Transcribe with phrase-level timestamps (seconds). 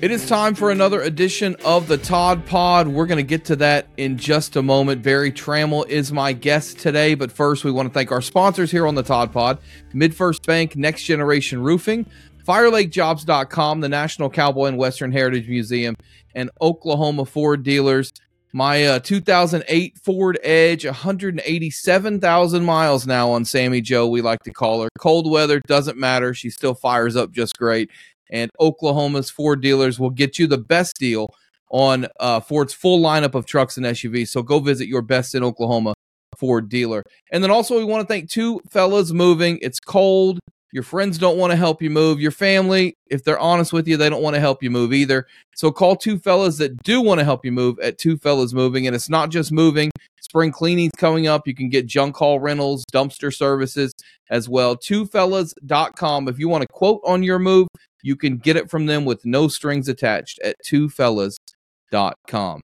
[0.00, 2.86] It is time for another edition of the Todd Pod.
[2.86, 5.02] We're going to get to that in just a moment.
[5.02, 8.86] Berry Tramel is my guest today, but first we want to thank our sponsors here
[8.86, 9.58] on the Todd Pod
[9.92, 12.06] MidFirst Bank, Next Generation Roofing,
[12.46, 15.96] FireLakeJobs.com, the National Cowboy and Western Heritage Museum,
[16.32, 18.12] and Oklahoma Ford Dealers.
[18.52, 24.84] My uh, 2008 Ford Edge, 187,000 miles now on Sammy Joe, we like to call
[24.84, 24.88] her.
[24.96, 26.34] Cold weather doesn't matter.
[26.34, 27.90] She still fires up just great
[28.30, 31.28] and Oklahoma's Ford dealers will get you the best deal
[31.70, 34.28] on uh, Ford's full lineup of trucks and SUVs.
[34.28, 35.94] So go visit your best in Oklahoma
[36.36, 37.02] Ford dealer.
[37.32, 39.58] And then also, we want to thank two fellas moving.
[39.60, 40.38] It's cold.
[40.70, 42.20] Your friends don't want to help you move.
[42.20, 45.26] Your family, if they're honest with you, they don't want to help you move either.
[45.56, 48.86] So call two fellas that do want to help you move at Two Fellas Moving.
[48.86, 49.90] And it's not just moving.
[50.20, 51.48] Spring cleaning's coming up.
[51.48, 53.94] You can get junk haul rentals, dumpster services
[54.28, 54.76] as well.
[54.76, 56.28] Twofellas.com.
[56.28, 57.68] If you want a quote on your move,
[58.02, 62.60] you can get it from them with no strings attached at twofellas.com.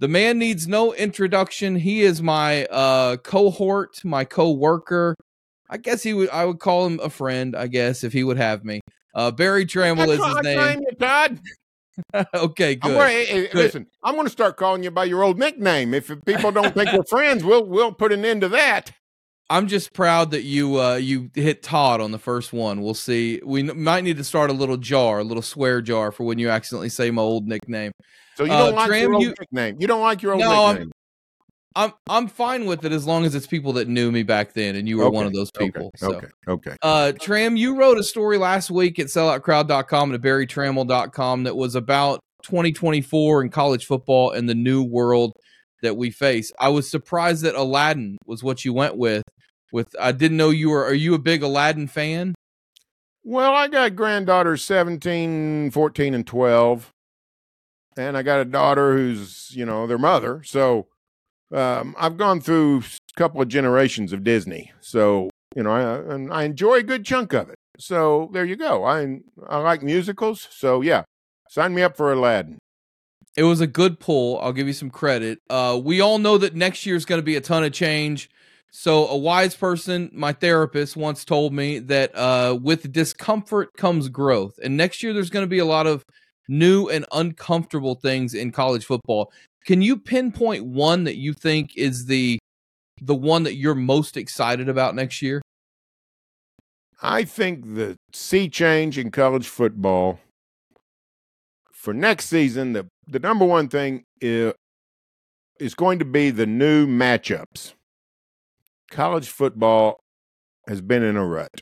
[0.00, 1.76] The man needs no introduction.
[1.76, 5.16] He is my uh, cohort, my co-worker.
[5.68, 6.30] I guess he would.
[6.30, 7.56] I would call him a friend.
[7.56, 8.80] I guess if he would have me.
[9.14, 10.80] Uh, Berry Tramel is his name.
[10.80, 11.40] you, Todd.
[12.34, 12.90] okay, good.
[12.90, 13.54] I'm gonna, hey, Good.
[13.54, 15.94] Listen, I'm going to start calling you by your old nickname.
[15.94, 18.92] If people don't think we're friends, we'll we'll put an end to that.
[19.50, 22.82] I'm just proud that you uh, you hit Todd on the first one.
[22.82, 23.40] We'll see.
[23.44, 26.50] We might need to start a little jar, a little swear jar for when you
[26.50, 27.92] accidentally say my old nickname.
[28.36, 29.76] So you Uh, don't like Tram, your old you- nickname.
[29.80, 30.92] You don't like your old No, I'm- nickname.
[31.76, 34.74] I'm I'm fine with it as long as it's people that knew me back then,
[34.74, 35.86] and you were one of those people.
[35.86, 35.98] Okay.
[35.98, 36.14] So.
[36.16, 36.26] Okay.
[36.48, 36.76] Okay.
[36.82, 41.74] Uh, Tram, you wrote a story last week at selloutcrowd.com and at berrytramel.com that was
[41.76, 45.32] about 2024 and college football and the new world
[45.82, 46.52] that we face.
[46.58, 49.22] I was surprised that Aladdin was what you went with.
[49.72, 50.84] With I didn't know you were.
[50.84, 52.34] Are you a big Aladdin fan?
[53.24, 56.90] Well, I got granddaughters 17, 14, and 12.
[57.98, 60.42] And I got a daughter who's, you know, their mother.
[60.44, 60.86] So
[61.52, 64.72] um, I've gone through a couple of generations of Disney.
[64.80, 67.56] So, you know, I, and I enjoy a good chunk of it.
[67.78, 68.84] So there you go.
[68.84, 70.48] I, I like musicals.
[70.50, 71.02] So, yeah,
[71.50, 72.58] sign me up for Aladdin.
[73.36, 74.40] It was a good pull.
[74.40, 75.38] I'll give you some credit.
[75.50, 78.30] Uh, we all know that next year is going to be a ton of change.
[78.70, 84.58] So, a wise person, my therapist, once told me that uh, with discomfort comes growth.
[84.62, 86.04] And next year, there's going to be a lot of
[86.48, 89.32] new and uncomfortable things in college football.
[89.64, 92.38] Can you pinpoint one that you think is the
[93.00, 95.40] the one that you're most excited about next year?
[97.00, 100.18] I think the sea change in college football
[101.72, 104.52] for next season, the, the number one thing is,
[105.60, 107.74] is going to be the new matchups.
[108.90, 110.00] College football
[110.66, 111.60] has been in a rut.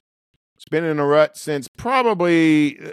[0.56, 2.90] It's been in a rut since probably uh,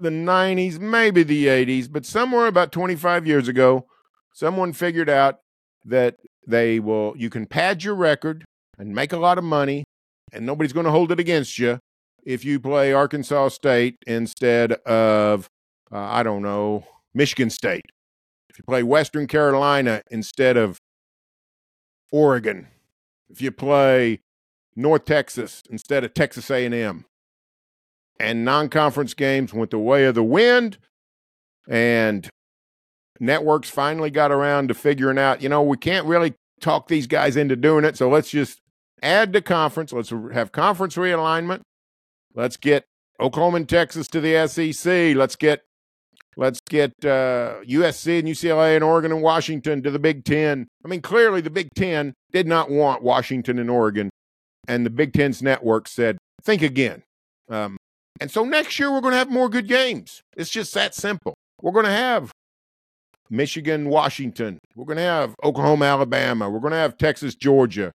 [0.00, 3.86] the 90s, maybe the 80s, but somewhere about 25 years ago,
[4.32, 5.40] someone figured out
[5.84, 6.16] that
[6.46, 8.44] they will you can pad your record
[8.78, 9.84] and make a lot of money
[10.32, 11.78] and nobody's going to hold it against you
[12.24, 15.48] if you play Arkansas State instead of,
[15.92, 17.84] uh, I don't know, Michigan State.
[18.48, 20.78] If you play Western Carolina instead of
[22.12, 22.68] Oregon.
[23.30, 24.20] If you play
[24.76, 27.04] North Texas instead of Texas A&M.
[28.18, 30.78] And non-conference games went the way of the wind
[31.68, 32.28] and
[33.18, 37.36] networks finally got around to figuring out, you know, we can't really talk these guys
[37.36, 38.60] into doing it, so let's just
[39.02, 39.92] add to conference.
[39.92, 41.62] Let's have conference realignment.
[42.34, 42.84] Let's get
[43.18, 45.16] Oklahoma and Texas to the SEC.
[45.16, 45.62] Let's get
[46.36, 50.68] let's get uh, USC and UCLA and Oregon and Washington to the Big Ten.
[50.84, 54.10] I mean, clearly the Big Ten did not want Washington and Oregon,
[54.68, 57.02] and the Big Ten's network said, "Think again."
[57.48, 57.76] Um,
[58.20, 60.20] and so next year we're going to have more good games.
[60.36, 61.34] It's just that simple.
[61.62, 62.30] We're going to have
[63.30, 64.58] Michigan, Washington.
[64.74, 66.50] We're going to have Oklahoma, Alabama.
[66.50, 67.92] We're going to have Texas, Georgia,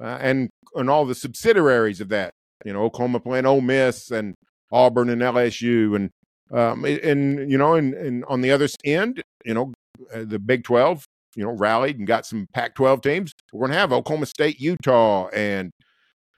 [0.00, 2.30] uh, and and all the subsidiaries of that.
[2.64, 4.34] You know, Oklahoma playing Ole Miss and
[4.70, 6.10] Auburn and LSU, and
[6.52, 9.72] um, and you know, and, and on the other end, you know,
[10.14, 11.04] uh, the Big Twelve,
[11.34, 13.32] you know, rallied and got some Pac-12 teams.
[13.52, 15.70] We're going to have Oklahoma State, Utah, and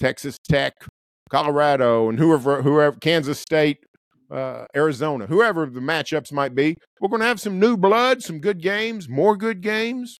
[0.00, 0.74] Texas Tech,
[1.30, 3.78] Colorado, and whoever, whoever, Kansas State,
[4.30, 6.76] uh, Arizona, whoever the matchups might be.
[7.00, 10.18] We're going to have some new blood, some good games, more good games,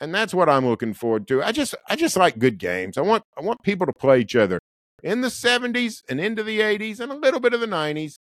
[0.00, 1.42] and that's what I'm looking forward to.
[1.42, 2.96] I just, I just like good games.
[2.96, 4.60] I want, I want people to play each other.
[5.02, 8.16] In the 70s and into the 80s and a little bit of the 90s,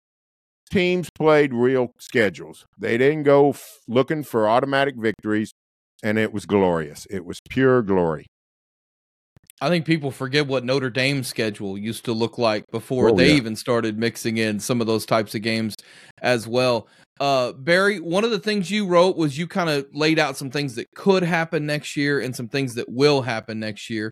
[0.72, 2.66] teams played real schedules.
[2.78, 5.52] They didn't go f- looking for automatic victories,
[6.04, 7.08] and it was glorious.
[7.10, 8.26] It was pure glory.
[9.62, 13.30] I think people forget what Notre Dame's schedule used to look like before oh, they
[13.30, 13.36] yeah.
[13.36, 15.76] even started mixing in some of those types of games
[16.22, 16.88] as well.
[17.22, 20.52] Uh, Berry, one of the things you wrote was you kind of laid out some
[20.52, 24.12] things that could happen next year and some things that will happen next year.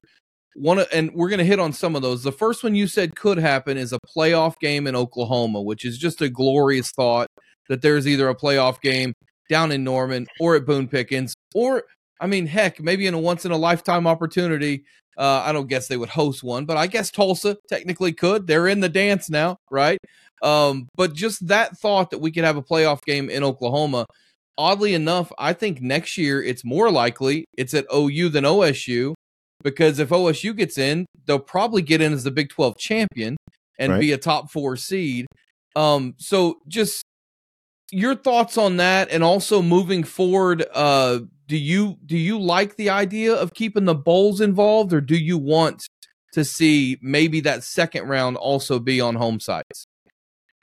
[0.55, 2.23] One and we're going to hit on some of those.
[2.23, 5.97] The first one you said could happen is a playoff game in Oklahoma, which is
[5.97, 7.27] just a glorious thought
[7.69, 9.13] that there's either a playoff game
[9.49, 11.83] down in Norman or at Boone Pickens or
[12.19, 14.85] I mean, heck, maybe in a once in a lifetime opportunity.
[15.17, 18.47] Uh, I don't guess they would host one, but I guess Tulsa technically could.
[18.47, 19.99] They're in the dance now, right?
[20.41, 24.05] Um, but just that thought that we could have a playoff game in Oklahoma,
[24.57, 29.13] oddly enough, I think next year it's more likely it's at OU than OSU
[29.63, 33.37] because if OSU gets in, they'll probably get in as the Big 12 champion
[33.79, 33.99] and right.
[33.99, 35.25] be a top four seed.
[35.75, 37.03] Um, so just
[37.91, 42.89] your thoughts on that and also moving forward, uh, do you do you like the
[42.89, 45.85] idea of keeping the bowls involved, or do you want
[46.33, 49.85] to see maybe that second round also be on home sites?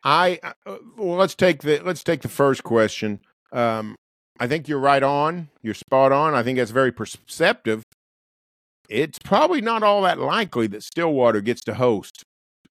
[0.02, 3.20] I uh, well, let's take the let's take the first question.
[3.52, 3.94] Um,
[4.38, 5.50] I think you're right on.
[5.62, 6.34] You're spot on.
[6.34, 7.82] I think that's very perceptive.
[8.90, 12.24] It's probably not all that likely that Stillwater gets to host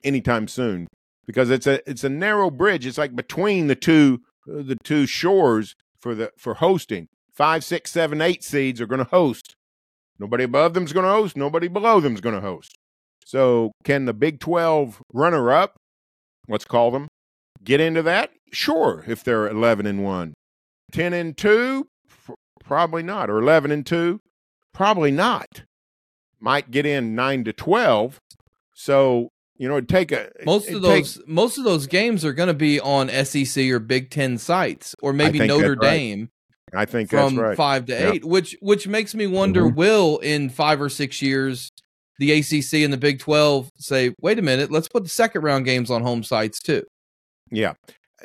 [0.03, 0.87] anytime soon
[1.25, 2.85] because it's a it's a narrow bridge.
[2.85, 7.07] It's like between the two uh, the two shores for the for hosting
[7.39, 9.55] five, six, seven, eight seeds are going to host.
[10.19, 11.37] Nobody above them is going to host.
[11.37, 12.75] Nobody below them is going to host.
[13.25, 15.77] So, can the Big 12 runner up,
[16.49, 17.07] let's call them,
[17.63, 18.31] get into that?
[18.51, 20.33] Sure, if they're 11 and 1.
[20.91, 21.87] 10 and 2?
[22.65, 23.29] Probably not.
[23.29, 24.19] Or 11 and 2?
[24.73, 25.63] Probably not.
[26.39, 28.19] Might get in 9 to 12.
[28.73, 32.33] So, you know, it'd take a most of those take, most of those games are
[32.33, 36.21] going to be on SEC or Big 10 sites or maybe Notre Dame.
[36.21, 36.29] Right.
[36.73, 37.57] I think from right.
[37.57, 39.75] five to eight, which which makes me wonder: mm-hmm.
[39.75, 41.71] Will in five or six years
[42.19, 45.65] the ACC and the Big Twelve say, "Wait a minute, let's put the second round
[45.65, 46.83] games on home sites too"?
[47.51, 47.73] Yeah.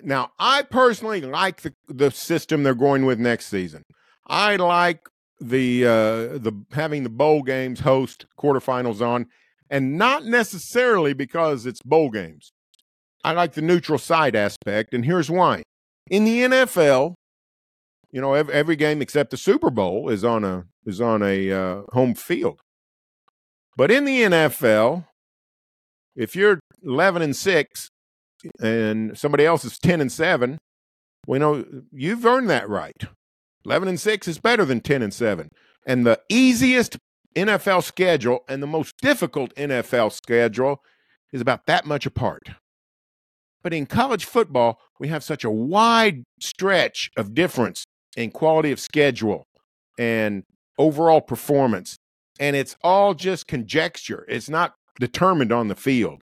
[0.02, 3.82] Now, I personally like the the system they're going with next season.
[4.26, 5.00] I like
[5.48, 9.26] the uh, the having the bowl games host quarterfinals on,
[9.70, 12.52] and not necessarily because it's bowl games.
[13.22, 15.62] I like the neutral site aspect, and here's why.
[16.10, 17.14] In the NFL,
[18.12, 21.50] you know, every, every game except the Super Bowl is on a is on a
[21.50, 22.60] uh, home field.
[23.76, 25.06] But in the NFL,
[26.14, 27.88] if you're 11 and 6
[28.60, 30.58] and somebody else is 10 and 7,
[31.26, 33.02] we know you've earned that right.
[33.66, 35.48] 11 and 6 is better than 10 and 7.
[35.86, 36.98] And the easiest
[37.34, 40.82] NFL schedule and the most difficult NFL schedule
[41.32, 42.42] is about that much apart.
[43.62, 47.84] But in college football, we have such a wide stretch of difference
[48.16, 49.46] in quality of schedule
[49.98, 50.44] and
[50.78, 51.96] overall performance.
[52.38, 54.24] And it's all just conjecture.
[54.28, 56.20] It's not determined on the field.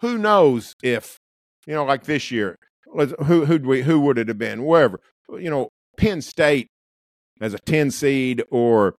[0.00, 1.18] Who knows if,
[1.66, 4.64] you know, like this year, who who who would it have been?
[4.64, 5.00] Wherever,
[5.30, 6.68] you know, Penn State
[7.40, 8.96] as a ten seed or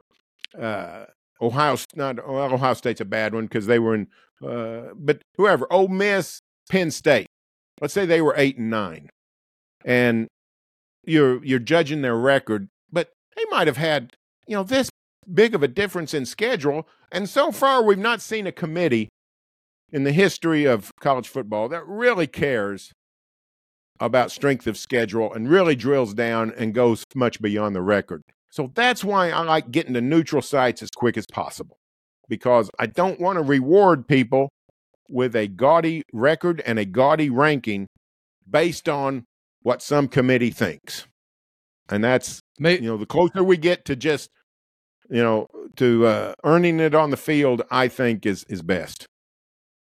[0.58, 1.06] uh,
[1.40, 1.76] Ohio.
[1.94, 4.08] Not well, Ohio State's a bad one because they were in.
[4.44, 6.40] Uh, but whoever, Ole Miss,
[6.70, 7.26] Penn State.
[7.80, 9.10] Let's say they were eight and nine,
[9.84, 10.28] and
[11.04, 14.14] you're you're judging their record, but they might have had
[14.46, 14.90] you know this
[15.32, 19.08] big of a difference in schedule, and so far we've not seen a committee
[19.90, 22.92] in the history of college football that really cares
[24.02, 28.20] about strength of schedule and really drills down and goes much beyond the record.
[28.50, 31.78] So that's why I like getting to neutral sites as quick as possible
[32.28, 34.48] because I don't want to reward people
[35.08, 37.86] with a gaudy record and a gaudy ranking
[38.50, 39.24] based on
[39.62, 41.06] what some committee thinks.
[41.88, 44.30] And that's, May- you know, the closer we get to just,
[45.08, 49.06] you know, to uh, earning it on the field, I think is is best.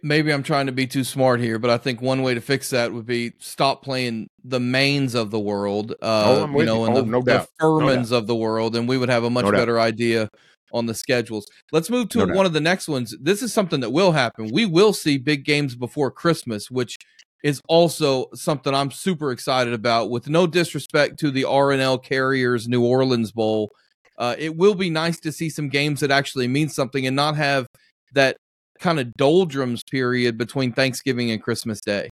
[0.04, 2.72] Maybe I'm trying to be too smart here, but I think one way to fix
[2.72, 6.98] that would be stop playing the Maines of the world, uh, oh, you know, and
[6.98, 9.46] oh, the, no the Furmans no of the world, and we would have a much
[9.46, 9.84] no better doubt.
[9.84, 10.30] idea
[10.74, 11.46] on the schedules.
[11.72, 12.46] Let's move to one doubt.
[12.48, 13.16] of the next ones.
[13.22, 14.50] This is something that will happen.
[14.52, 16.98] We will see big games before Christmas, which
[17.44, 20.10] is also something I'm super excited about.
[20.10, 23.72] With no disrespect to the R+L Carriers New Orleans Bowl,
[24.18, 27.36] uh, it will be nice to see some games that actually mean something and not
[27.36, 27.68] have
[28.14, 28.38] that
[28.82, 32.10] kind of doldrums period between Thanksgiving and Christmas Day.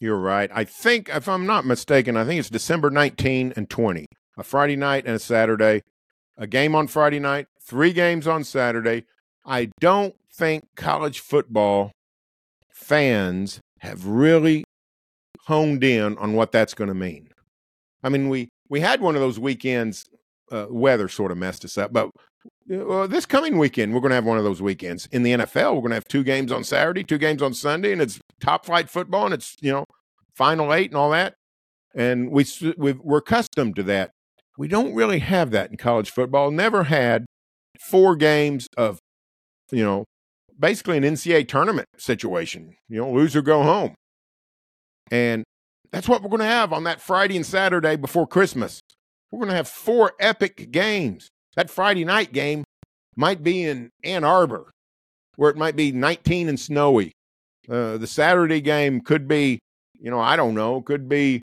[0.00, 0.50] You're right.
[0.52, 4.06] I think, if I'm not mistaken, I think it's December 19 and 20,
[4.38, 5.82] a Friday night and a Saturday,
[6.38, 9.04] a game on Friday night, three games on Saturday.
[9.44, 11.92] I don't think college football
[12.72, 14.64] fans have really
[15.46, 17.28] honed in on what that's going to mean.
[18.02, 20.04] I mean, we we had one of those weekends.
[20.50, 22.10] Uh, weather sort of messed us up, but
[22.70, 25.06] well, this coming weekend, we're going to have one of those weekends.
[25.10, 27.92] In the NFL, we're going to have two games on Saturday, two games on Sunday,
[27.92, 29.84] and it's top flight football, and it's you know
[30.36, 31.34] final eight and all that.
[31.94, 32.46] And we
[32.76, 34.12] we're accustomed to that.
[34.56, 36.50] We don't really have that in college football.
[36.50, 37.26] Never had
[37.80, 38.98] four games of,
[39.72, 40.04] you know,
[40.58, 42.76] basically an NCAA tournament situation.
[42.88, 43.94] You know, lose or go home.
[45.10, 45.42] And
[45.90, 48.80] that's what we're going to have on that Friday and Saturday before Christmas.
[49.32, 51.30] We're going to have four epic games.
[51.56, 52.64] That Friday night game
[53.16, 54.70] might be in Ann Arbor,
[55.36, 57.12] where it might be 19 and snowy.
[57.68, 59.58] Uh, the Saturday game could be,
[59.98, 61.42] you know, I don't know, could be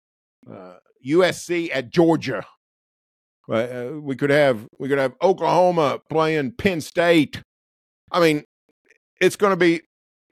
[0.50, 2.46] uh, USC at Georgia.
[3.50, 7.42] Uh, we could have we could have Oklahoma playing Penn State.
[8.12, 8.44] I mean,
[9.22, 9.82] it's going to be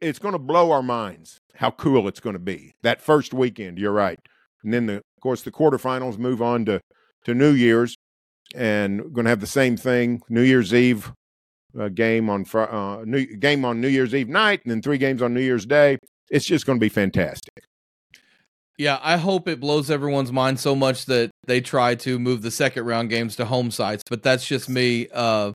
[0.02, 3.78] it's going to blow our minds how cool it's going to be that first weekend.
[3.78, 4.20] You're right,
[4.64, 6.82] and then the, of course the quarterfinals move on to
[7.24, 7.96] to New Year's,
[8.56, 11.12] and we're going to have the same thing New Year's Eve
[11.80, 14.98] uh, game on fr- uh, new game on New Year's Eve night, and then three
[14.98, 15.98] games on New Year's Day.
[16.30, 17.64] It's just going to be fantastic.
[18.78, 22.52] Yeah, I hope it blows everyone's mind so much that they try to move the
[22.52, 25.08] second round games to home sites, but that's just me.
[25.14, 25.54] Uh,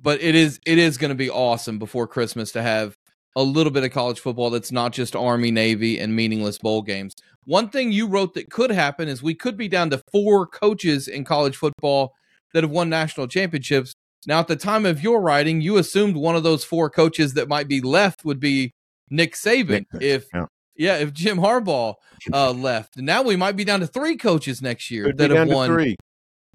[0.00, 2.94] but it is it is going to be awesome before Christmas to have
[3.36, 7.14] a little bit of college football that's not just Army, Navy, and meaningless bowl games.
[7.44, 11.06] One thing you wrote that could happen is we could be down to four coaches
[11.06, 12.14] in college football
[12.52, 13.94] that have won national championships.
[14.26, 17.48] Now, at the time of your writing, you assumed one of those four coaches that
[17.48, 18.72] might be left would be
[19.10, 19.86] Nick Saban.
[19.92, 20.46] Nick, if yeah.
[20.78, 21.94] Yeah, if Jim Harbaugh
[22.32, 25.48] uh, left, now we might be down to three coaches next year Could that have
[25.48, 25.96] won three.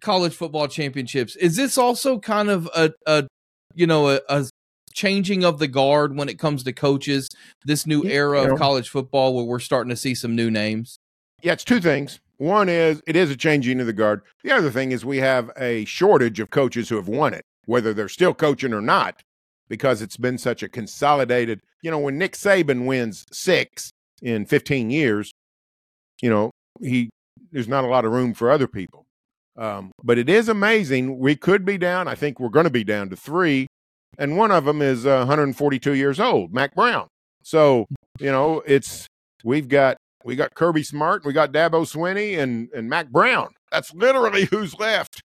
[0.02, 1.36] college football championships.
[1.36, 3.28] Is this also kind of a, a
[3.74, 4.46] you know a, a,
[4.94, 7.30] changing of the guard when it comes to coaches?
[7.66, 10.98] This new era of college football where we're starting to see some new names.
[11.42, 12.20] Yeah, it's two things.
[12.42, 14.24] One is it is a changing of the guard.
[14.44, 17.94] The other thing is we have a shortage of coaches who have won it, whether
[17.94, 19.22] they're still coaching or not,
[19.70, 21.62] because it's been such a consolidated.
[21.84, 23.92] You know, when Nick Saban wins six,
[24.24, 25.32] in 15 years,
[26.20, 27.12] you know, he
[27.52, 29.06] there's not a lot of room for other people.
[29.56, 31.20] Um, but it is amazing.
[31.20, 32.08] We could be down.
[32.08, 33.68] I think we're going to be down to three,
[34.18, 37.08] and one of them is uh, 142 years old, Mack Brown.
[37.44, 37.86] So
[38.20, 39.06] you know, it's
[39.44, 43.50] we've got we got Kirby Smart, we got Dabo Swinney, and and Mack Brown.
[43.72, 45.22] That's literally who's left.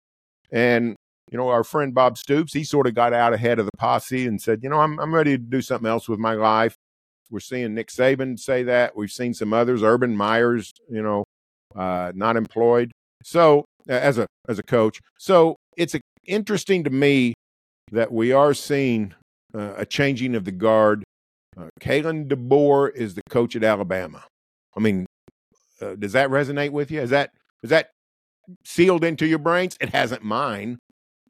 [0.51, 0.97] And
[1.31, 4.27] you know, our friend Bob Stoops, he sort of got out ahead of the posse
[4.27, 6.75] and said, you know, I'm I'm ready to do something else with my life.
[7.31, 8.97] We're seeing Nick Saban say that.
[8.97, 11.25] We've seen some others, Urban Myers, you know,
[11.77, 12.91] uh, not employed.
[13.23, 17.35] So as a as a coach, so it's a, interesting to me
[17.93, 19.15] that we are seeing
[19.55, 21.05] uh, a changing of the guard.
[21.57, 24.25] Uh, Kalen DeBoer is the coach at Alabama.
[24.77, 25.07] I mean,
[25.81, 27.01] uh, does that resonate with you?
[27.01, 27.31] Is that
[27.63, 27.91] is that
[28.65, 29.77] sealed into your brains?
[29.81, 30.79] It hasn't mine.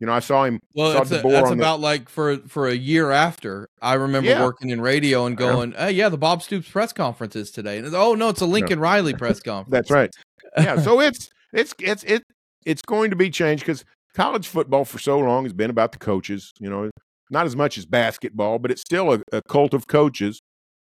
[0.00, 0.60] You know, I saw him.
[0.74, 3.68] Well, saw that's, a, that's about the, like for for a year after.
[3.82, 4.42] I remember yeah.
[4.42, 7.94] working in radio and going, "Hey, yeah, the Bob Stoops press conference is today." And
[7.94, 8.84] oh no, it's a Lincoln no.
[8.84, 9.70] Riley press conference.
[9.70, 10.10] that's right.
[10.56, 12.22] Yeah, so it's it's it's it
[12.64, 15.98] it's going to be changed because college football for so long has been about the
[15.98, 16.50] coaches.
[16.58, 16.90] You know,
[17.30, 20.40] not as much as basketball, but it's still a, a cult of coaches,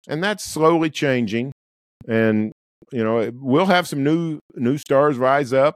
[0.07, 1.52] and that's slowly changing.
[2.07, 2.51] And
[2.91, 5.75] you know, we'll have some new new stars rise up.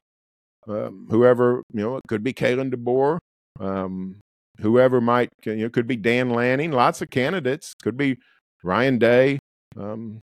[0.66, 3.18] Um, whoever you know, it could be Kalen DeBoer,
[3.58, 4.20] um,
[4.60, 8.18] whoever might, you know, could be Dan Lanning, lots of candidates, could be
[8.62, 9.38] Ryan Day.
[9.76, 10.20] Um,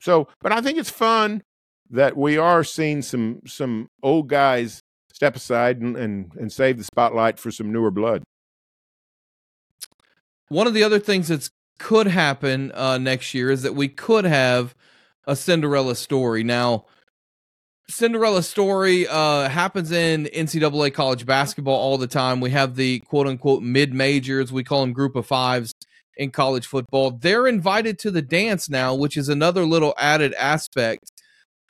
[0.00, 1.42] so, but I think it's fun
[1.90, 4.80] that we are seeing some some old guys
[5.12, 8.22] step aside and, and, and save the spotlight for some newer blood.
[10.48, 11.48] One of the other things that
[11.78, 14.74] could happen uh, next year is that we could have
[15.26, 16.44] a Cinderella story.
[16.44, 16.86] Now,
[17.88, 22.40] Cinderella story uh, happens in NCAA college basketball all the time.
[22.40, 24.52] We have the quote unquote mid majors.
[24.52, 25.72] We call them group of fives
[26.16, 27.12] in college football.
[27.12, 31.12] They're invited to the dance now, which is another little added aspect.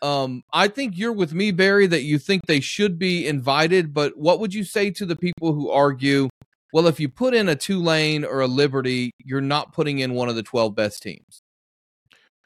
[0.02, 3.92] Um, I think you're with me, Berry, that you think they should be invited.
[3.92, 6.28] But what would you say to the people who argue,
[6.72, 10.28] well, if you put in a Tulane or a Liberty, you're not putting in one
[10.28, 11.40] of the 12 best teams?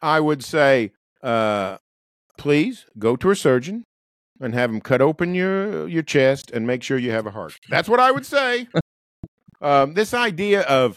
[0.03, 1.79] I would say uh,
[2.39, 3.85] please go to a surgeon
[4.41, 7.57] and have him cut open your your chest and make sure you have a heart.
[7.69, 8.69] That's what I would say.
[9.61, 10.97] um, this idea of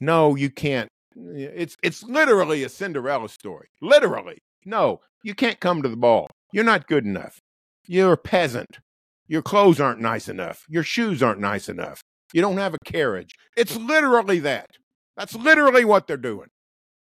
[0.00, 0.88] no, you can't.
[1.16, 3.68] It's it's literally a Cinderella story.
[3.80, 6.28] Literally, no, you can't come to the ball.
[6.52, 7.38] You're not good enough.
[7.86, 8.78] You're a peasant.
[9.26, 10.64] Your clothes aren't nice enough.
[10.68, 12.02] Your shoes aren't nice enough.
[12.32, 13.34] You don't have a carriage.
[13.56, 14.70] It's literally that.
[15.16, 16.48] That's literally what they're doing.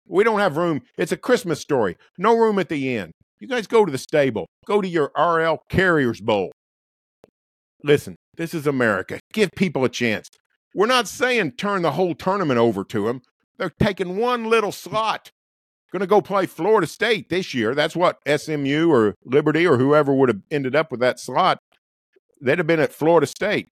[0.06, 0.82] We don't have room.
[0.96, 1.96] It's a Christmas story.
[2.18, 3.12] No room at the end.
[3.40, 6.52] You guys go to the stable, go to your R+L Carriers Bowl.
[7.82, 9.18] Listen, this is America.
[9.32, 10.28] Give people a chance.
[10.74, 13.20] We're not saying turn the whole tournament over to them.
[13.58, 15.30] They're taking one little slot.
[15.92, 17.74] Going to go play Florida State this year.
[17.74, 21.58] That's what SMU or Liberty or whoever would have ended up with that slot.
[22.40, 23.68] They'd have been at Florida State.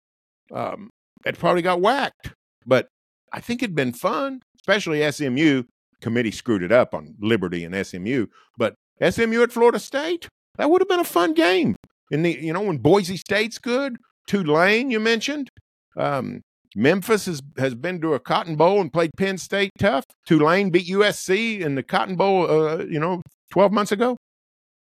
[0.54, 0.90] Um,
[1.26, 2.34] it probably got whacked.
[2.66, 2.88] But
[3.32, 5.64] I think it'd been fun, especially SMU.
[6.02, 8.28] Committee screwed it up on Liberty and SMU,
[8.58, 8.76] but
[9.08, 10.28] SMU at Florida State,
[10.58, 11.76] that would have been a fun game.
[12.12, 15.50] In the you know when Boise State's good, Tulane you mentioned,
[15.96, 16.42] um,
[16.76, 20.06] Memphis has has been to a Cotton Bowl and played Penn State tough.
[20.26, 24.18] Tulane beat USC in the Cotton Bowl, uh, you know, twelve months ago.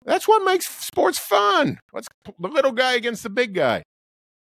[0.06, 1.80] That's what makes sports fun.
[1.94, 2.08] Let's
[2.40, 3.84] the little guy against the big guy.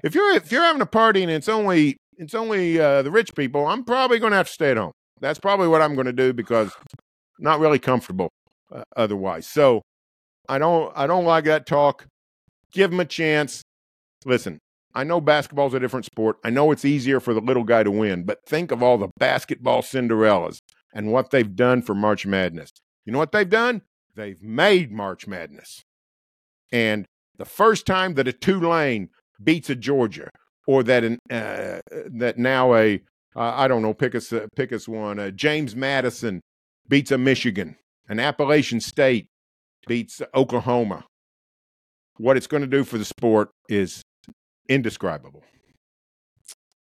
[0.03, 3.33] If you're if you're having a party and it's only it's only uh, the rich
[3.35, 4.91] people, I'm probably going to have to stay at home.
[5.21, 6.71] That's probably what I'm going to do because
[7.39, 8.29] not really comfortable
[8.73, 9.47] uh, otherwise.
[9.47, 9.81] So
[10.47, 12.05] I don't I don't like that talk.
[12.71, 13.61] Give them a chance.
[14.25, 14.59] Listen,
[14.93, 16.37] I know basketball's a different sport.
[16.43, 19.09] I know it's easier for the little guy to win, but think of all the
[19.17, 20.59] basketball Cinderellas
[20.93, 22.71] and what they've done for March Madness.
[23.05, 23.81] You know what they've done?
[24.15, 25.83] They've made March Madness.
[26.71, 27.05] And
[27.37, 29.09] the first time that a Tulane
[29.43, 30.29] beats a Georgia
[30.65, 31.81] or that an, uh,
[32.17, 33.01] that now a
[33.35, 36.41] uh, I don't know pick us uh, pick us one uh, James Madison
[36.87, 37.75] beats a Michigan,
[38.07, 39.27] an Appalachian State
[39.87, 41.05] beats Oklahoma.
[42.17, 44.01] What it's going to do for the sport is
[44.69, 45.43] indescribable.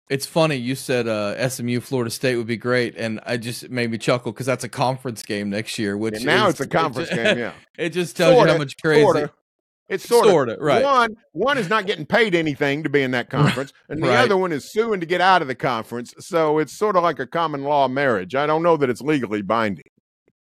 [0.10, 3.90] It's funny you said uh, SMU Florida State would be great, and I just made
[3.90, 5.98] me chuckle because that's a conference game next year.
[5.98, 7.38] Which and now is, it's a conference it, game.
[7.38, 9.02] Yeah, it just tells you how much crazy.
[9.02, 9.32] Sorta.
[9.90, 10.84] It's sort, sort of right.
[10.84, 14.20] One, one is not getting paid anything to be in that conference, and the Right.
[14.24, 16.14] other one is suing to get out of the conference.
[16.20, 18.34] So it's sort of like a common law marriage.
[18.36, 19.84] I don't know that it's legally binding.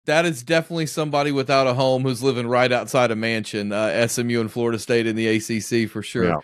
[0.06, 3.72] That is definitely somebody without a home who's living right outside a mansion.
[3.72, 6.26] Uh, SMU and Florida State in the ACC for sure.
[6.26, 6.36] Yeah.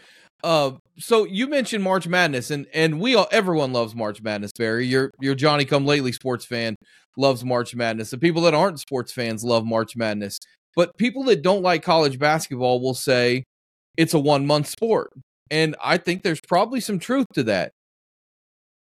[0.44, 4.50] Uh, so you mentioned March Madness, and and we all everyone loves March Madness.
[4.58, 6.74] Berry, your your Johnny Come Lately sports fan
[7.16, 8.10] loves March Madness.
[8.10, 10.40] The people that aren't sports fans love March Madness,
[10.76, 13.44] but people that don't like college basketball will say
[13.96, 15.12] it's a one month sport,
[15.50, 17.72] and I think there's probably some truth to that.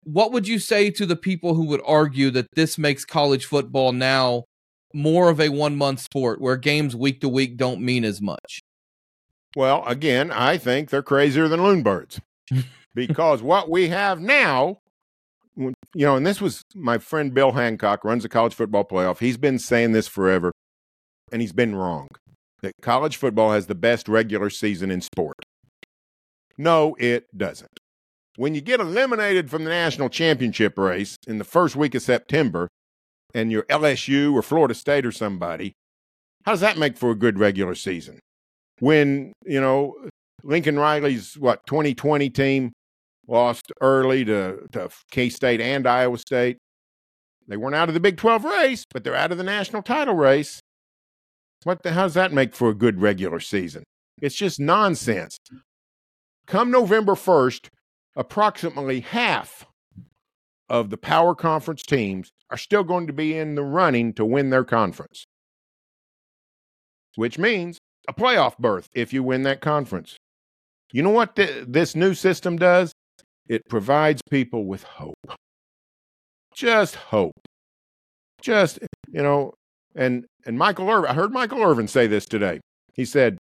[0.04, 3.92] What would you say to the people who would argue that this makes college football
[3.92, 4.46] now
[4.94, 8.62] more of a one month sport where games week to week don't mean as much?
[9.56, 12.22] Well, again, I think they're crazier than loon birds
[12.96, 14.78] because what we have now,
[15.56, 19.20] you know, and this was my friend Bill Hancock runs the college football playoff.
[19.20, 20.52] He's been saying this forever,
[21.32, 22.08] and he's been wrong
[22.62, 25.38] that college football has the best regular season in sport.
[26.58, 27.80] No, it doesn't.
[28.36, 32.68] When you get eliminated from the national championship race in the first week of September
[33.34, 35.74] and you're LSU or Florida State or somebody,
[36.46, 38.20] how does that make for a good regular season?
[38.80, 39.94] When, you know,
[40.44, 42.72] Lincoln Riley's what 2020 team
[43.28, 46.58] lost early to, to K State and Iowa State.
[47.48, 50.16] They weren't out of the Big 12 race, but they're out of the national title
[50.16, 50.60] race.
[51.64, 53.84] What the how does that make for a good regular season?
[54.22, 55.38] It's just nonsense.
[56.48, 57.68] Come November 1st,
[58.16, 59.66] approximately half
[60.70, 64.50] of the power conference teams are still going to be in the running to win
[64.50, 65.26] their conference,
[67.16, 70.18] which means a playoff berth if you win that conference.
[70.92, 72.94] You know what th- this new system does?
[73.48, 75.16] It provides people with hope.
[76.56, 77.34] Just hope.
[78.42, 79.54] Just, you know,
[79.96, 82.60] and and Michael Irvin, I heard Michael Irvin say this today.
[82.94, 83.38] He said,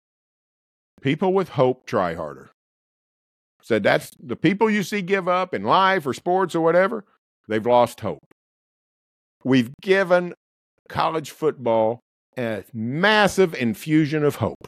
[1.03, 2.51] "People with hope try harder."
[3.63, 7.05] Said that's the people you see give up in life or sports or whatever,
[7.49, 8.21] they've lost hope.
[9.45, 10.35] We've given
[10.89, 12.01] college football
[12.39, 14.67] a massive infusion of hope.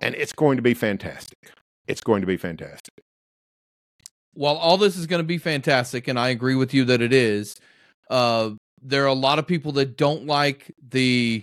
[0.00, 1.38] And it's going to be fantastic.
[1.86, 2.92] It's going to be fantastic.
[4.34, 7.12] while all this is going to be fantastic, and I agree with you that it
[7.12, 7.56] is,
[8.10, 8.50] uh,
[8.84, 11.42] there are a lot of people that don't like the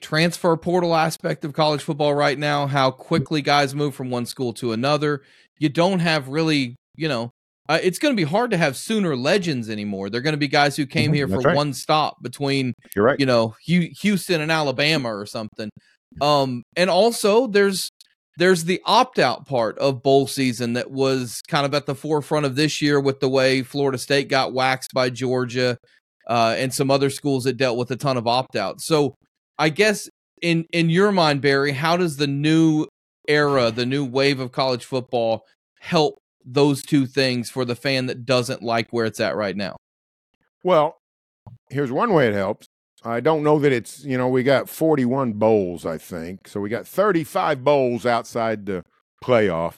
[0.00, 4.52] transfer portal aspect of college football right now, how quickly guys move from one school
[4.54, 5.22] to another.
[5.58, 7.30] You don't have really, you know,
[7.68, 10.08] uh, it's going to be hard to have Sooner legends anymore.
[10.08, 11.54] They're going to be guys who came Mhm, here for right.
[11.56, 13.20] one stop between You're right.
[13.20, 15.68] you know Houston and Alabama or something.
[16.22, 17.90] Um, and also there's
[18.38, 22.46] there's the opt out part of bowl season that was kind of at the forefront
[22.46, 25.76] of this year with the way Florida State got waxed by Georgia
[26.28, 28.86] uh, and some other schools that dealt with a ton of opt outs.
[28.86, 29.14] So
[29.58, 30.08] I guess
[30.42, 32.86] in in your mind, Berry, how does the new
[33.26, 35.42] era, the new wave of college football
[35.80, 39.76] help those two things for the fan that doesn't like where it's at right now?
[40.64, 40.96] Well,
[41.70, 42.66] here's one way it helps.
[43.04, 46.48] I don't know that it's, you know, we got 41 bowls, I think.
[46.48, 48.82] So we got 35 bowls outside the
[49.22, 49.76] playoff.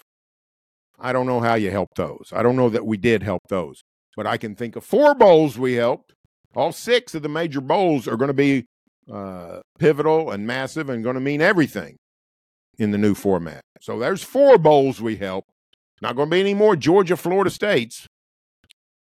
[0.98, 2.32] I don't know how you help those.
[2.34, 3.82] I don't know that we did help those.
[4.16, 6.12] but I can think of four bowls we helped.
[6.54, 8.66] All six of the major bowls are going to be
[9.10, 11.96] uh, pivotal and massive and going to mean everything
[12.78, 13.60] in the new format.
[13.80, 15.44] So there's four bowls we help.
[16.02, 18.06] Not going to be any more Georgia, Florida states.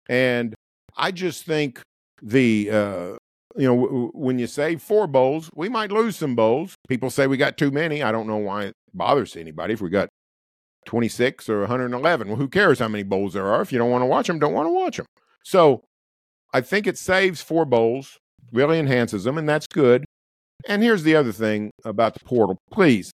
[0.09, 0.55] And
[0.95, 1.81] I just think
[2.21, 3.15] the uh,
[3.55, 6.75] you know w- when you say four bowls, we might lose some bowls.
[6.87, 8.01] People say we got too many.
[8.01, 10.09] I don't know why it bothers anybody if we got
[10.85, 12.27] 26 or 111.
[12.27, 13.61] Well, who cares how many bowls there are?
[13.61, 15.05] If you don't want to watch them, don't want to watch them.
[15.43, 15.83] So
[16.57, 18.17] I think it saves four bowls,
[18.51, 20.05] really enhances them, and that's good.
[20.67, 22.57] And here's the other thing about the portal.
[22.71, 23.11] Please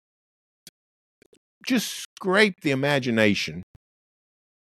[1.65, 3.63] just scrape the imagination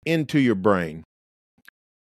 [0.03, 1.03] into your brain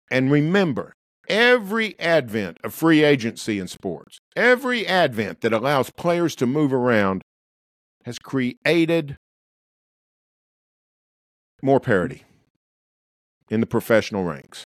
[0.09, 0.93] and remember
[1.29, 7.21] every advent of free agency in sports, every advent that allows players to move around
[8.03, 9.15] has created
[11.61, 12.23] more parity
[13.51, 14.63] in the professional ranks.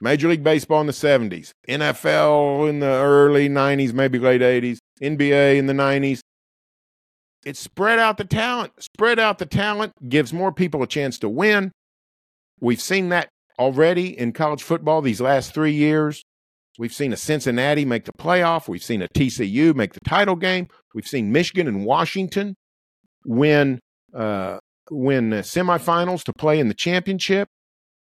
[0.00, 5.56] Major League Baseball in the 70s, NFL in the early 90s, maybe late 80s, NBA
[5.56, 6.20] in the 90s.
[7.44, 11.28] It spread out the talent, spread out the talent, gives more people a chance to
[11.28, 11.72] win.
[12.60, 13.28] We've seen that
[13.58, 16.22] already in college football these last three years.
[16.78, 18.68] We've seen a Cincinnati make the playoff.
[18.68, 20.68] We've seen a TCU make the title game.
[20.94, 22.54] We've seen Michigan and Washington
[23.24, 23.80] win
[24.14, 24.58] uh,
[24.90, 27.48] win semifinals to play in the championship.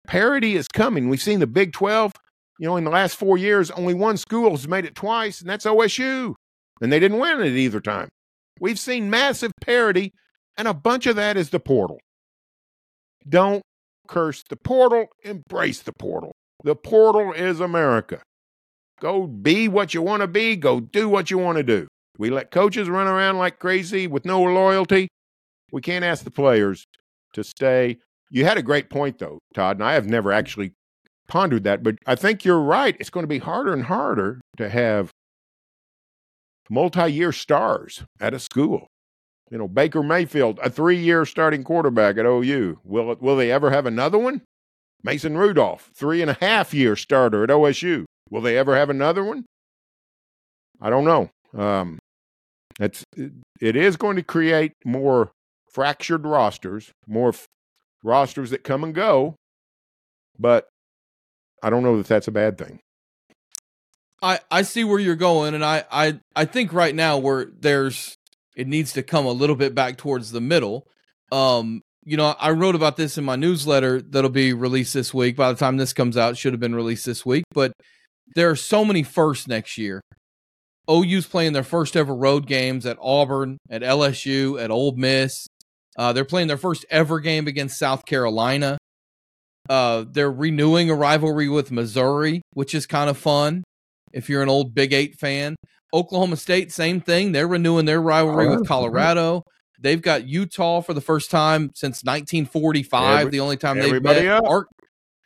[0.06, 1.08] Parity is coming.
[1.08, 2.12] We've seen the Big 12,
[2.58, 5.48] you know, in the last four years, only one school has made it twice, and
[5.48, 6.34] that's OSU.
[6.80, 8.08] And they didn't win it either time.
[8.60, 10.12] We've seen massive parity,
[10.56, 11.98] and a bunch of that is the portal.
[13.28, 13.62] Don't
[14.08, 16.32] curse the portal, embrace the portal.
[16.64, 18.20] The portal is America.
[19.00, 21.86] Go be what you want to be, go do what you want to do.
[22.18, 25.08] We let coaches run around like crazy with no loyalty.
[25.72, 26.84] We can't ask the players
[27.32, 27.98] to stay.
[28.30, 30.72] You had a great point, though, Todd, and I have never actually
[31.28, 32.96] pondered that, but I think you're right.
[33.00, 35.10] It's going to be harder and harder to have
[36.68, 38.86] multi year stars at a school.
[39.50, 42.78] You know, Baker Mayfield, a three year starting quarterback at OU.
[42.84, 44.42] Will, will they ever have another one?
[45.02, 48.04] Mason Rudolph, three and a half year starter at OSU.
[48.28, 49.44] Will they ever have another one?
[50.80, 51.30] I don't know.
[51.56, 51.98] Um,
[52.78, 55.32] it's, it, it is going to create more
[55.72, 57.32] fractured rosters, more
[58.02, 59.36] rosters that come and go,
[60.38, 60.68] but
[61.62, 62.80] I don't know that that's a bad thing.
[64.22, 68.16] I, I see where you're going, and I, I, I think right now where there's
[68.56, 70.86] it needs to come a little bit back towards the middle.
[71.32, 75.36] Um, you know, I wrote about this in my newsletter that'll be released this week.
[75.36, 77.44] By the time this comes out, should have been released this week.
[77.54, 77.72] But
[78.34, 80.00] there are so many firsts next year.
[80.90, 85.46] OU's playing their first ever road games at Auburn, at LSU, at Ole Miss.
[85.96, 88.78] Uh, they're playing their first ever game against South Carolina.
[89.68, 93.62] Uh, they're renewing a rivalry with Missouri, which is kind of fun
[94.12, 95.56] if you're an old Big Eight fan.
[95.92, 97.32] Oklahoma State, same thing.
[97.32, 99.42] They're renewing their rivalry with Colorado.
[99.80, 103.18] They've got Utah for the first time since 1945.
[103.20, 104.26] Every, the only time they've met.
[104.44, 104.66] Ar-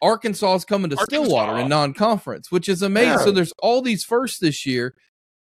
[0.01, 1.25] Arkansas is coming to Arkansas.
[1.25, 3.11] Stillwater in non-conference, which is amazing.
[3.11, 3.25] Yeah.
[3.25, 4.95] So there's all these firsts this year.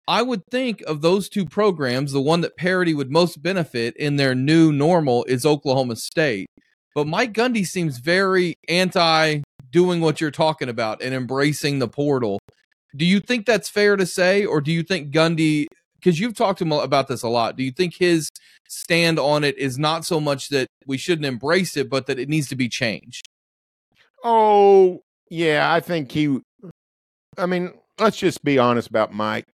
[0.08, 4.16] I would think of those two programs, the one that parity would most benefit in
[4.16, 6.48] their new normal is Oklahoma State.
[6.94, 12.40] But Mike Gundy seems very anti doing what you're talking about and embracing the portal.
[12.96, 15.68] Do you think that's fair to say, or do you think Gundy?
[15.96, 17.56] Because you've talked to him about this a lot.
[17.56, 18.30] Do you think his
[18.68, 22.28] stand on it is not so much that we shouldn't embrace it, but that it
[22.28, 23.28] needs to be changed?
[24.24, 26.40] Oh, yeah, I think he.
[27.38, 29.46] I mean, let's just be honest about Mike.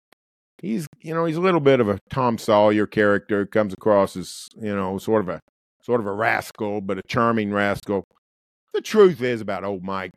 [0.60, 3.46] He's, you know, he's a little bit of a Tom Sawyer character.
[3.46, 5.40] Comes across as, you know, sort of a
[5.82, 8.04] sort of a rascal, but a charming rascal.
[8.74, 10.12] The truth is about old Mike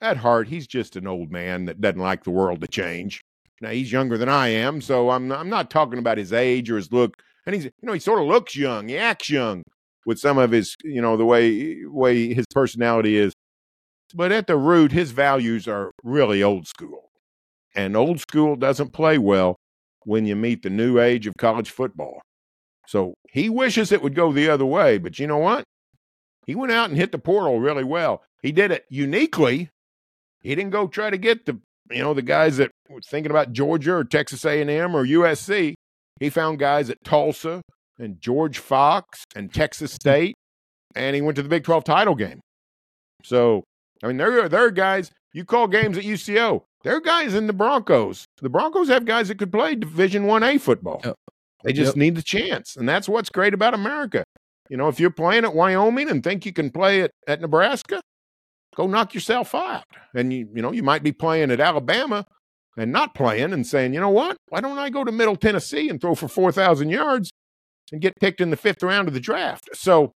[0.00, 3.22] at heart, he's just an old man that doesn't like the world to change.
[3.60, 6.76] Now he's younger than I am, so I'm I'm not talking about his age or
[6.76, 7.22] his look.
[7.46, 9.62] And he's you know he sort of looks young, he acts young
[10.06, 13.34] with some of his you know the way way his personality is.
[14.14, 17.10] But at the root, his values are really old school,
[17.74, 19.56] and old school doesn't play well
[20.04, 22.20] when you meet the new age of college football.
[22.86, 25.64] So he wishes it would go the other way, but you know what?
[26.46, 28.22] He went out and hit the portal really well.
[28.42, 29.70] He did it uniquely
[30.40, 31.58] he didn't go try to get the
[31.90, 35.74] you know the guys that were thinking about Georgia or Texas A&M or USC.
[36.18, 37.62] He found guys at Tulsa
[37.98, 39.96] and George Fox and Texas hmm.
[39.96, 40.34] State,
[40.94, 42.40] and he went to the Big 12 title game.
[43.24, 43.64] So,
[44.02, 47.34] I mean, there are, there are guys, you call games at UCO, there are guys
[47.34, 48.24] in the Bronchos.
[48.40, 51.00] The Bronchos have guys that could play Division 1A football.
[51.04, 51.16] Yep.
[51.62, 51.96] They just yep.
[51.96, 52.76] need the chance.
[52.76, 54.24] And that's what's great about America.
[54.70, 58.00] You know, if you're playing at Wyoming and think you can play at, at Nebraska,
[58.76, 59.84] go knock yourself out.
[60.14, 62.24] And you, you know, you might be playing at Alabama
[62.76, 64.36] and not playing and saying, you know what?
[64.48, 67.30] Why don't I go to Middle Tennessee and throw for 4,000 yards
[67.92, 69.68] and get picked in the fifth round of the draft?
[69.74, 70.12] So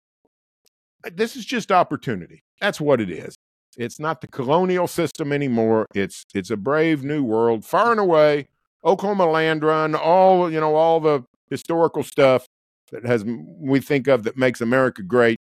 [1.06, 2.44] uh, this is just opportunity.
[2.60, 3.36] That's what it is.
[3.78, 5.86] It's not the colonial system anymore.
[5.96, 8.48] It's it's a brave new world, far and away.
[8.84, 12.46] Oklahoma land run, all you know, all the historical stuff
[12.92, 15.38] that has we think of that makes America great.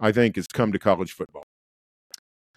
[0.00, 1.44] I think has come to college football.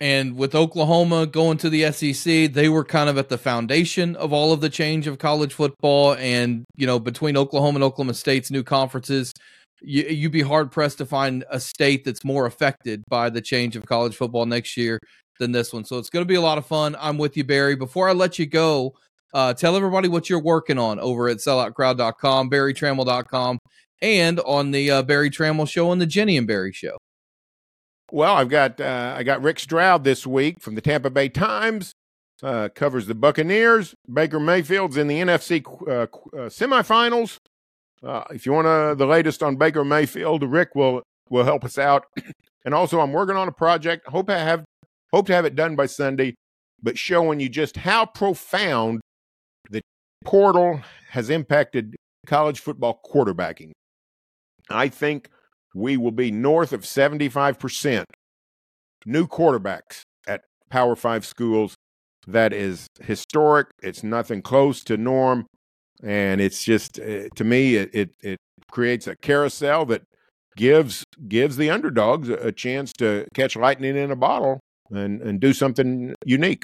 [0.02, 4.34] And with Oklahoma going to the SEC, they were kind of at the foundation of
[4.34, 6.16] all of the change of college football.
[6.16, 9.32] And, you know, between Oklahoma and Oklahoma State's new conferences,
[9.82, 13.76] you, you'd be hard pressed to find a state that's more affected by the change
[13.76, 15.00] of college football next year
[15.40, 15.84] than this one.
[15.84, 16.96] So it's going to be a lot of fun.
[17.00, 17.76] I'm with you, Berry.
[17.76, 18.94] Before I let you go,
[19.34, 23.60] uh, tell everybody what you're working on over at selloutcrowd.com, berrytramel.com,
[24.02, 26.98] and on the uh, Berry Tramel Show and the Jenny and Berry Show.
[28.12, 31.94] Well, I've got uh, I got Rick Stroud this week from the Tampa Bay Times.
[32.44, 33.94] Uh, covers the Buccaneers.
[34.12, 36.08] Baker Mayfield's in the NFC uh, uh,
[36.50, 37.38] semifinals.
[38.06, 41.78] Uh, if you want uh, the latest on Baker Mayfield, Rick will will help us
[41.78, 42.06] out.
[42.66, 44.08] and also, I'm working on a project.
[44.08, 44.64] Hope I have
[45.14, 46.36] hope to have it done by Sunday,
[46.82, 49.02] but showing you just how profound
[49.70, 49.82] the
[50.24, 53.72] portal has impacted college football quarterbacking.
[54.70, 55.30] I think
[55.76, 58.04] we will be north of 75%
[59.06, 61.76] new quarterbacks at Power Five schools.
[62.28, 63.68] That is historic.
[63.82, 65.46] It's nothing close to norm.
[66.04, 68.38] And it's just, uh, to me, it, it, it,
[68.72, 70.02] creates a carousel that
[70.56, 75.42] gives gives the underdogs a, a chance to catch lightning in a bottle and, and
[75.42, 76.64] do something unique.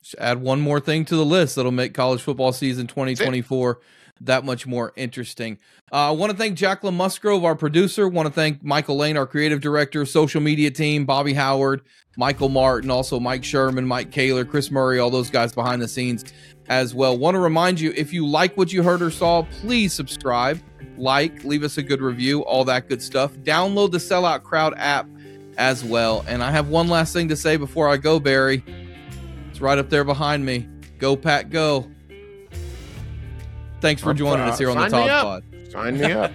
[0.00, 3.80] Just add one more thing to the list that'll make college football season 2024
[4.20, 5.58] that much more interesting.
[5.92, 8.08] Uh, I want to thank Jacquelyn Musgrove, our producer.
[8.08, 11.82] Want to thank Michael Lane, our creative director, social media team, Bobby Howard,
[12.16, 16.24] Michael Martin, also Mike Sherman, Mike Kaler, Chris Murray, all those guys behind the scenes
[16.72, 17.16] as well.
[17.16, 20.60] Want to remind you if you like what you heard or saw, please subscribe,
[20.96, 23.32] like, leave us a good review, all that good stuff.
[23.38, 25.06] Download the Sellout Crowd app
[25.58, 26.24] as well.
[26.26, 28.64] And I have one last thing to say before I go, Berry.
[29.50, 30.66] It's right up there behind me.
[30.98, 31.90] Go, Pack, go.
[33.80, 35.70] Thanks for joining us here on the Todd Pod.
[35.70, 36.32] Sign me up.